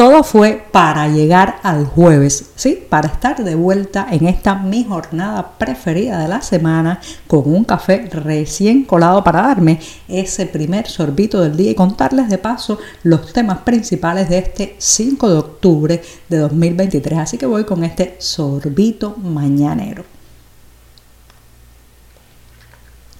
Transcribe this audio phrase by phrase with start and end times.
[0.00, 2.82] Todo fue para llegar al jueves, ¿sí?
[2.88, 8.08] Para estar de vuelta en esta mi jornada preferida de la semana con un café
[8.10, 13.58] recién colado para darme ese primer sorbito del día y contarles de paso los temas
[13.58, 17.18] principales de este 5 de octubre de 2023.
[17.18, 20.02] Así que voy con este sorbito mañanero.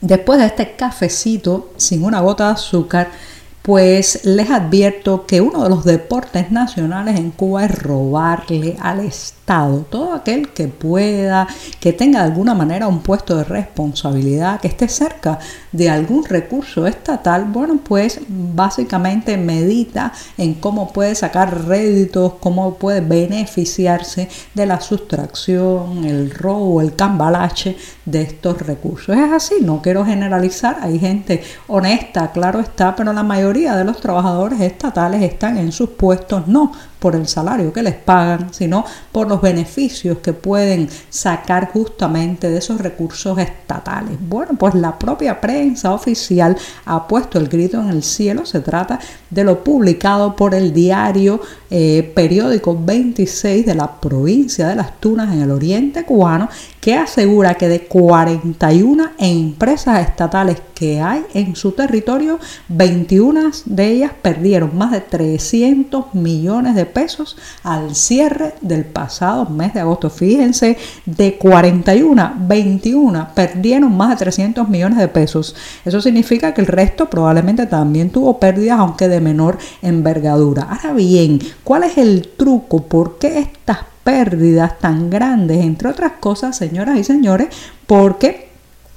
[0.00, 3.12] Después de este cafecito sin una gota de azúcar,
[3.64, 9.86] pues les advierto que uno de los deportes nacionales en Cuba es robarle al Estado.
[9.88, 11.48] Todo aquel que pueda,
[11.80, 15.38] que tenga de alguna manera un puesto de responsabilidad, que esté cerca
[15.72, 23.00] de algún recurso estatal, bueno, pues básicamente medita en cómo puede sacar réditos, cómo puede
[23.00, 29.16] beneficiarse de la sustracción, el robo, el cambalache de estos recursos.
[29.16, 34.00] Es así, no quiero generalizar, hay gente honesta, claro está, pero la mayoría de los
[34.00, 36.72] trabajadores estatales están en sus puestos no
[37.04, 42.56] por el salario que les pagan, sino por los beneficios que pueden sacar justamente de
[42.56, 44.16] esos recursos estatales.
[44.18, 48.46] Bueno, pues la propia prensa oficial ha puesto el grito en el cielo.
[48.46, 54.76] Se trata de lo publicado por el diario eh, periódico 26 de la provincia de
[54.76, 56.48] Las Tunas en el oriente cubano,
[56.80, 62.38] que asegura que de 41 empresas estatales que hay en su territorio,
[62.68, 69.74] 21 de ellas perdieron más de 300 millones de pesos al cierre del pasado mes
[69.74, 70.08] de agosto.
[70.08, 75.54] Fíjense, de 41, 21 perdieron más de 300 millones de pesos.
[75.84, 80.62] Eso significa que el resto probablemente también tuvo pérdidas, aunque de menor envergadura.
[80.62, 82.84] Ahora bien, ¿cuál es el truco?
[82.84, 85.62] ¿Por qué estas pérdidas tan grandes?
[85.62, 87.48] Entre otras cosas, señoras y señores,
[87.86, 88.48] porque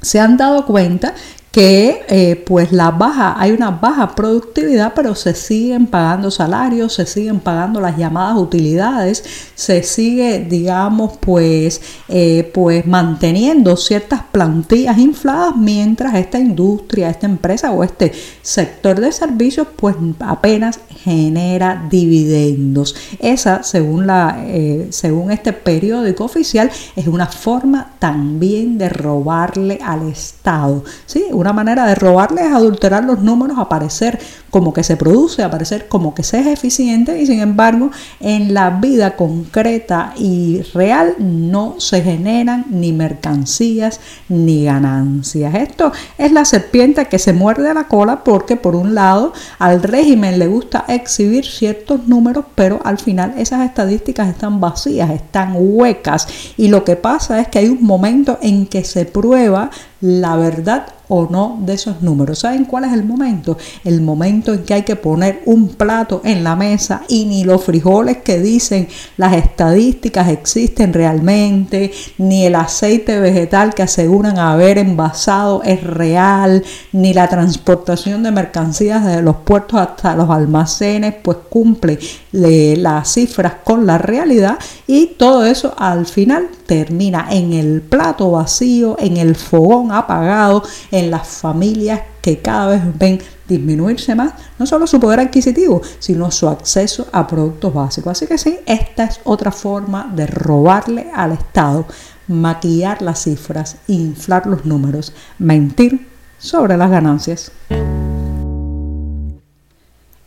[0.00, 1.14] se han dado cuenta
[1.50, 7.06] que eh, pues la baja, hay una baja productividad, pero se siguen pagando salarios, se
[7.06, 15.56] siguen pagando las llamadas utilidades, se sigue, digamos, pues, eh, pues manteniendo ciertas plantillas infladas
[15.56, 22.94] mientras esta industria, esta empresa o este sector de servicios pues apenas genera dividendos.
[23.20, 30.08] Esa, según, la, eh, según este periódico oficial, es una forma también de robarle al
[30.08, 30.84] Estado.
[31.06, 31.24] ¿sí?
[31.38, 34.18] Una manera de robarle es adulterar los números, aparecer
[34.50, 38.70] como que se produce, aparecer como que se es eficiente y sin embargo en la
[38.70, 45.54] vida concreta y real no se generan ni mercancías ni ganancias.
[45.54, 50.40] Esto es la serpiente que se muerde la cola porque por un lado al régimen
[50.40, 56.26] le gusta exhibir ciertos números, pero al final esas estadísticas están vacías, están huecas
[56.56, 59.70] y lo que pasa es que hay un momento en que se prueba
[60.00, 62.40] la verdad o no de esos números.
[62.40, 63.56] ¿Saben cuál es el momento?
[63.84, 67.64] El momento en que hay que poner un plato en la mesa y ni los
[67.64, 75.62] frijoles que dicen las estadísticas existen realmente, ni el aceite vegetal que aseguran haber envasado
[75.62, 81.98] es real, ni la transportación de mercancías desde los puertos hasta los almacenes, pues cumple
[82.32, 88.96] las cifras con la realidad y todo eso al final termina en el plato vacío,
[88.98, 93.18] en el fogón apagado, en las familias que cada vez ven
[93.48, 98.12] disminuirse más no solo su poder adquisitivo, sino su acceso a productos básicos.
[98.12, 101.86] Así que sí, esta es otra forma de robarle al Estado,
[102.28, 106.06] maquillar las cifras, inflar los números, mentir
[106.38, 107.50] sobre las ganancias.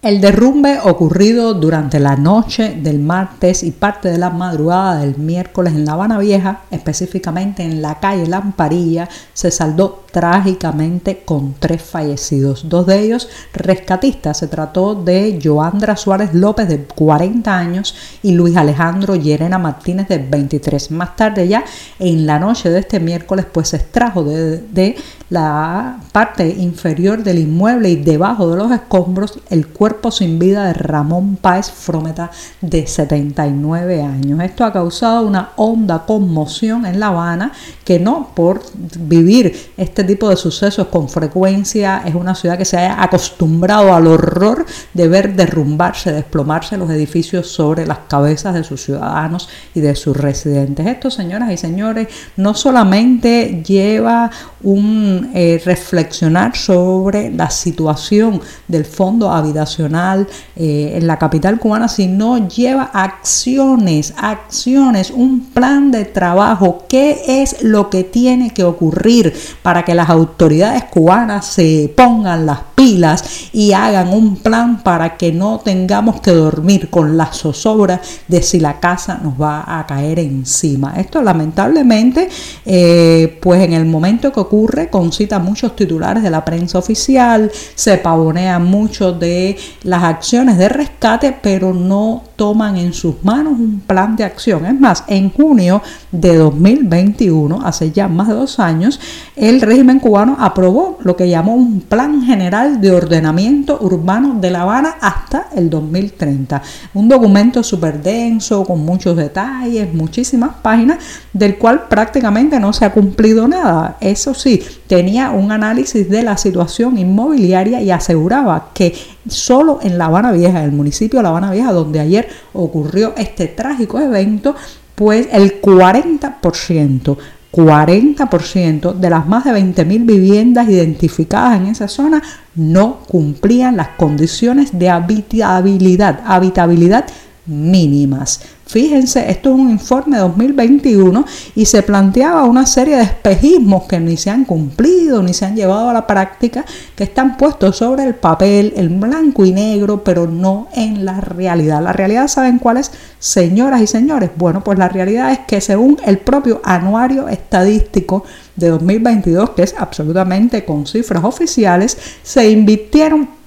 [0.00, 5.74] El derrumbe ocurrido durante la noche del martes y parte de la madrugada del miércoles
[5.74, 12.68] en La Habana Vieja, específicamente en la calle Lamparilla, se saldó trágicamente con tres fallecidos,
[12.68, 14.38] dos de ellos rescatistas.
[14.38, 20.18] Se trató de Joandra Suárez López de 40 años y Luis Alejandro Llerena Martínez de
[20.18, 20.92] 23.
[20.92, 21.64] Más tarde ya
[21.98, 24.96] en la noche de este miércoles pues se extrajo de, de
[25.30, 30.72] la parte inferior del inmueble y debajo de los escombros el cuerpo sin vida de
[30.72, 32.30] Ramón Páez Frometa
[32.60, 34.40] de 79 años.
[34.40, 37.52] Esto ha causado una honda conmoción en La Habana
[37.84, 38.62] que no por
[38.98, 44.06] vivir este tipo de sucesos con frecuencia es una ciudad que se ha acostumbrado al
[44.06, 44.64] horror
[44.94, 50.16] de ver derrumbarse, desplomarse los edificios sobre las cabezas de sus ciudadanos y de sus
[50.16, 50.86] residentes.
[50.86, 54.30] Esto, señoras y señores, no solamente lleva
[54.62, 60.26] un eh, reflexionar sobre la situación del fondo habitacional
[60.56, 66.84] eh, en la capital cubana, sino lleva acciones, acciones, un plan de trabajo.
[66.88, 72.60] ¿Qué es lo que tiene que ocurrir para que las autoridades cubanas se pongan las
[72.74, 78.42] pilas y hagan un plan para que no tengamos que dormir con la zozobra de
[78.42, 80.94] si la casa nos va a caer encima?
[80.96, 82.28] Esto lamentablemente,
[82.64, 87.96] eh, pues en el momento que ocurre, concita muchos titulares de la prensa oficial, se
[87.96, 94.16] pavonean mucho de las acciones de rescate, pero no toman en sus manos un plan
[94.16, 94.66] de acción.
[94.66, 95.80] Es más, en junio
[96.12, 99.00] de 2021, hace ya más de dos años,
[99.34, 104.62] el régimen cubano aprobó lo que llamó un plan general de ordenamiento urbano de La
[104.62, 106.62] Habana hasta el 2030.
[106.92, 110.98] Un documento súper denso, con muchos detalles, muchísimas páginas,
[111.32, 113.96] del cual prácticamente no se ha cumplido nada.
[114.00, 114.62] Eso sí,
[114.98, 118.92] tenía un análisis de la situación inmobiliaria y aseguraba que
[119.28, 123.46] solo en La Habana Vieja, el municipio de La Habana Vieja, donde ayer ocurrió este
[123.46, 124.56] trágico evento,
[124.96, 127.16] pues el 40%,
[127.52, 132.20] 40% de las más de 20.000 viviendas identificadas en esa zona
[132.56, 137.04] no cumplían las condiciones de habitabilidad, habitabilidad
[137.46, 138.40] mínimas.
[138.68, 141.24] Fíjense, esto es un informe de 2021
[141.54, 145.56] y se planteaba una serie de espejismos que ni se han cumplido ni se han
[145.56, 150.26] llevado a la práctica, que están puestos sobre el papel, en blanco y negro, pero
[150.26, 151.82] no en la realidad.
[151.82, 154.30] La realidad, ¿saben cuál es, señoras y señores?
[154.36, 158.24] Bueno, pues la realidad es que según el propio anuario estadístico
[158.54, 163.37] de 2022, que es absolutamente con cifras oficiales, se invirtieron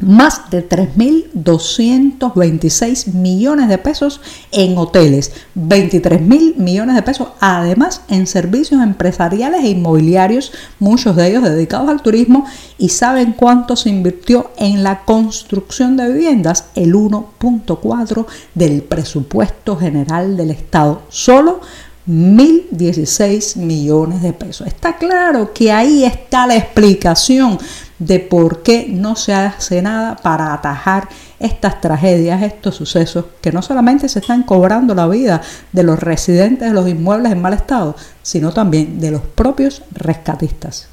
[0.00, 4.20] más de 3.226 millones de pesos
[4.52, 11.44] en hoteles, 23.000 millones de pesos además en servicios empresariales e inmobiliarios, muchos de ellos
[11.44, 12.44] dedicados al turismo,
[12.78, 20.36] y saben cuánto se invirtió en la construcción de viviendas, el 1.4 del presupuesto general
[20.36, 21.60] del Estado, solo
[22.08, 24.66] 1.016 millones de pesos.
[24.66, 27.58] Está claro que ahí está la explicación
[27.98, 31.08] de por qué no se hace nada para atajar
[31.38, 35.40] estas tragedias, estos sucesos que no solamente se están cobrando la vida
[35.72, 40.88] de los residentes de los inmuebles en mal estado, sino también de los propios rescatistas.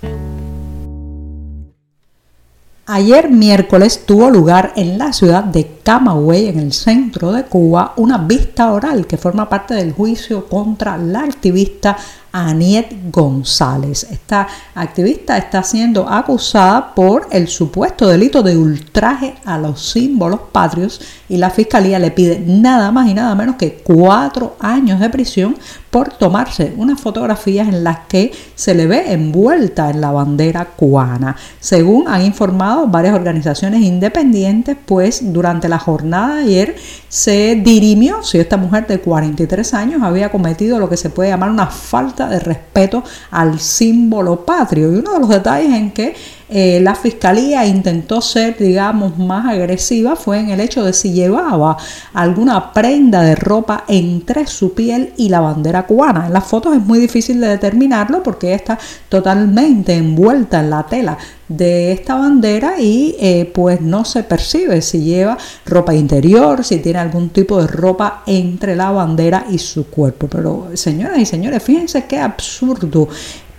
[2.86, 8.18] Ayer miércoles tuvo lugar en la ciudad de Camagüey, en el centro de Cuba, una
[8.18, 11.98] vista oral que forma parte del juicio contra la activista
[12.34, 14.08] Aniet González.
[14.10, 21.00] Esta activista está siendo acusada por el supuesto delito de ultraje a los símbolos patrios
[21.30, 25.56] y la fiscalía le pide nada más y nada menos que cuatro años de prisión
[25.92, 31.36] por tomarse unas fotografías en las que se le ve envuelta en la bandera cubana.
[31.60, 36.76] Según han informado varias organizaciones independientes, pues durante la jornada ayer
[37.10, 41.50] se dirimió si esta mujer de 43 años había cometido lo que se puede llamar
[41.50, 44.94] una falta de respeto al símbolo patrio.
[44.94, 46.16] Y uno de los detalles en que
[46.56, 51.78] eh, la fiscalía intentó ser, digamos, más agresiva fue en el hecho de si llevaba
[52.14, 56.28] alguna prenda de ropa entre su piel y la bandera cubana.
[56.28, 58.78] En las fotos es muy difícil de determinarlo porque está
[59.10, 61.18] totalmente envuelta en la tela
[61.48, 67.00] de esta bandera y eh, pues no se percibe si lleva ropa interior, si tiene
[67.00, 70.28] algún tipo de ropa entre la bandera y su cuerpo.
[70.28, 73.08] Pero señoras y señores, fíjense qué absurdo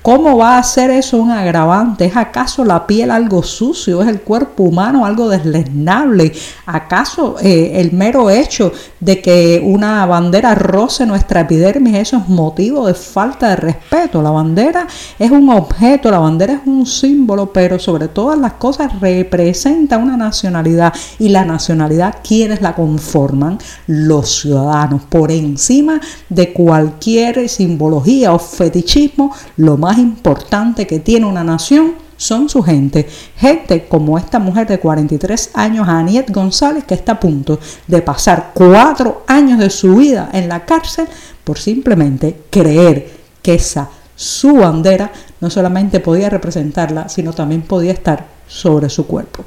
[0.05, 2.05] ¿Cómo va a ser eso un agravante?
[2.05, 4.03] ¿Es acaso la piel algo sucio?
[4.03, 6.31] ¿Es el cuerpo humano algo deslesnable?
[6.67, 8.71] ¿Acaso eh, el mero hecho
[9.01, 14.21] de que una bandera roce nuestra epidermis eso es motivo de falta de respeto?
[14.21, 14.87] La bandera
[15.19, 20.19] es un objeto, la bandera es un símbolo, pero sobre todas las cosas representa una
[20.19, 23.57] nacionalidad y la nacionalidad, ¿quiénes la conforman?
[23.87, 25.01] Los ciudadanos.
[25.09, 32.49] Por encima de cualquier simbología o fetichismo, lo más importante que tiene una nación son
[32.49, 33.09] su gente.
[33.37, 38.53] Gente como esta mujer de 43 años, Aniet González, que está a punto de pasar
[38.55, 41.07] cuatro años de su vida en la cárcel
[41.43, 43.11] por simplemente creer
[43.43, 45.11] que esa su bandera
[45.41, 49.45] no solamente podía representarla, sino también podía estar sobre su cuerpo.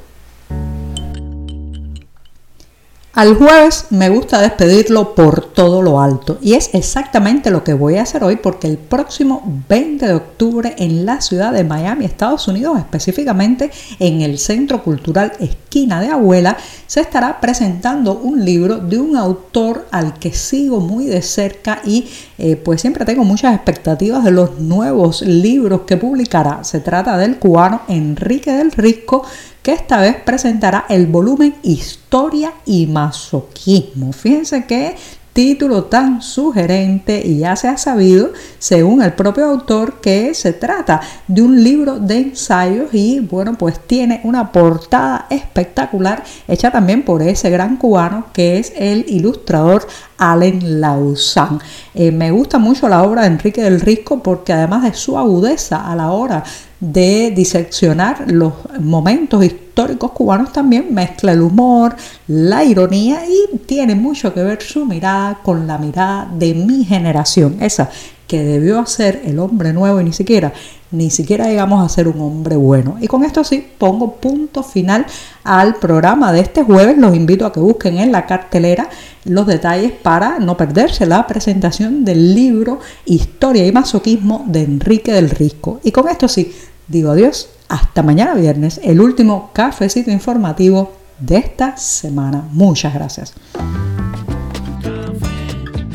[3.14, 7.96] Al jueves me gusta despedirlo por todo lo alto y es exactamente lo que voy
[7.96, 12.46] a hacer hoy porque el próximo 20 de octubre en la ciudad de Miami, Estados
[12.48, 18.98] Unidos, específicamente en el Centro Cultural Esquina de Abuela, se estará presentando un libro de
[18.98, 24.22] un autor al que sigo muy de cerca y eh, pues siempre tengo muchas expectativas
[24.22, 26.62] de los nuevos libros que publicará.
[26.62, 29.24] Se trata del cubano Enrique del Risco
[29.68, 34.14] que esta vez presentará el volumen Historia y Masoquismo.
[34.14, 34.96] Fíjense qué
[35.34, 41.02] título tan sugerente y ya se ha sabido, según el propio autor, que se trata
[41.26, 47.20] de un libro de ensayos y bueno, pues tiene una portada espectacular hecha también por
[47.20, 49.86] ese gran cubano que es el ilustrador
[50.18, 51.58] Allen Lausanne.
[51.94, 55.90] Eh, me gusta mucho la obra de Enrique del Risco porque además de su agudeza
[55.90, 56.44] a la hora
[56.80, 61.96] de diseccionar los momentos históricos cubanos también mezcla el humor,
[62.28, 67.56] la ironía y tiene mucho que ver su mirada con la mirada de mi generación,
[67.60, 67.90] esa
[68.28, 70.52] que debió hacer el hombre nuevo y ni siquiera,
[70.90, 72.96] ni siquiera llegamos a ser un hombre bueno.
[73.00, 75.06] Y con esto sí pongo punto final
[75.44, 76.98] al programa de este jueves.
[76.98, 78.88] Los invito a que busquen en la cartelera
[79.24, 85.30] los detalles para no perderse la presentación del libro Historia y Masoquismo de Enrique del
[85.30, 85.80] Risco.
[85.82, 86.54] Y con esto sí,
[86.86, 92.46] digo adiós, hasta mañana viernes, el último cafecito informativo de esta semana.
[92.52, 93.32] Muchas gracias.